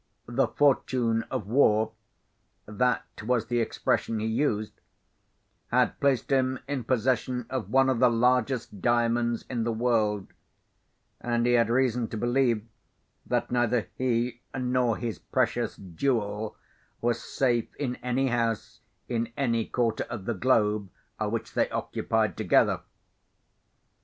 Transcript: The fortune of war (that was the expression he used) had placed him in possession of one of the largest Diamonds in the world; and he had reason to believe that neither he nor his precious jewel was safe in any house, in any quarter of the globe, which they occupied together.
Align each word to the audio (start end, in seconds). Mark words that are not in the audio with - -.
The 0.25 0.47
fortune 0.47 1.21
of 1.29 1.45
war 1.45 1.91
(that 2.65 3.05
was 3.23 3.45
the 3.45 3.59
expression 3.59 4.19
he 4.19 4.25
used) 4.25 4.73
had 5.67 5.99
placed 5.99 6.31
him 6.31 6.57
in 6.67 6.85
possession 6.85 7.45
of 7.51 7.69
one 7.69 7.87
of 7.87 7.99
the 7.99 8.09
largest 8.09 8.81
Diamonds 8.81 9.45
in 9.47 9.63
the 9.63 9.71
world; 9.71 10.33
and 11.19 11.45
he 11.45 11.51
had 11.53 11.69
reason 11.69 12.07
to 12.07 12.17
believe 12.17 12.65
that 13.27 13.51
neither 13.51 13.89
he 13.95 14.41
nor 14.59 14.97
his 14.97 15.19
precious 15.19 15.75
jewel 15.75 16.57
was 16.99 17.21
safe 17.21 17.67
in 17.75 17.97
any 17.97 18.29
house, 18.29 18.79
in 19.07 19.31
any 19.37 19.65
quarter 19.67 20.05
of 20.05 20.25
the 20.25 20.33
globe, 20.33 20.89
which 21.29 21.53
they 21.53 21.69
occupied 21.69 22.35
together. 22.35 22.79